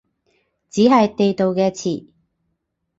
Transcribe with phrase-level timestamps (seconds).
[0.71, 2.07] 只係地道嘅詞